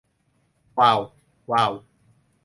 [0.79, 0.99] วาว
[1.51, 1.73] วาว